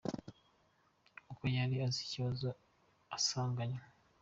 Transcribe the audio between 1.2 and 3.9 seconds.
"Kuko yari azi ikibazo asanganywe.